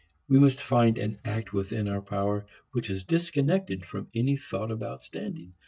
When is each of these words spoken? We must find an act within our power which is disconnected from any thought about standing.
We 0.27 0.39
must 0.39 0.63
find 0.63 0.97
an 0.97 1.19
act 1.23 1.53
within 1.53 1.87
our 1.87 2.01
power 2.01 2.47
which 2.71 2.89
is 2.89 3.03
disconnected 3.03 3.85
from 3.85 4.07
any 4.15 4.35
thought 4.35 4.71
about 4.71 5.03
standing. 5.03 5.53